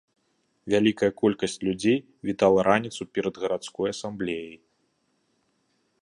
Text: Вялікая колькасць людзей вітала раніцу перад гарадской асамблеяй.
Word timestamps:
Вялікая 0.73 1.09
колькасць 1.21 1.59
людзей 1.67 1.97
вітала 2.29 2.59
раніцу 2.69 3.01
перад 3.19 3.35
гарадской 3.45 3.87
асамблеяй. 3.93 4.55